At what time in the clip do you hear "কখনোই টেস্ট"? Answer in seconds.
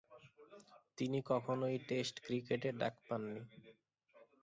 1.31-2.15